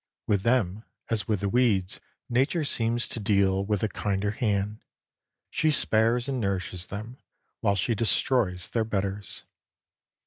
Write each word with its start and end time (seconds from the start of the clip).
With 0.25 0.41
them 0.41 0.83
as 1.11 1.27
with 1.27 1.41
the 1.41 1.49
weeds 1.49 1.99
nature 2.27 2.63
seems 2.63 3.07
to 3.09 3.19
deal 3.19 3.63
with 3.63 3.83
a 3.83 3.87
kinder 3.87 4.31
hand. 4.31 4.79
She 5.51 5.69
spares 5.69 6.27
and 6.27 6.39
nourishes 6.39 6.87
them, 6.87 7.19
while 7.59 7.75
she 7.75 7.93
destroys 7.93 8.69
their 8.69 8.83
betters. 8.83 9.43